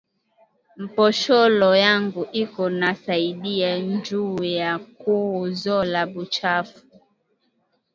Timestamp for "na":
2.79-2.89